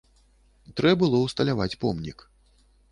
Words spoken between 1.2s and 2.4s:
ўсталяваць помнік.